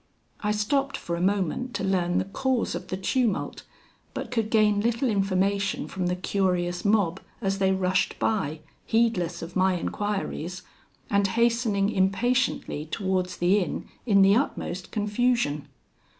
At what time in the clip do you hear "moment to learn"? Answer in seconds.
1.21-2.17